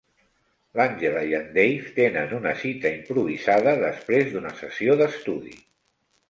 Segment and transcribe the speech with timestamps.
[0.79, 5.55] L'Angela i en Dave tenen una cita improvisada després d'una sessió d'estudi.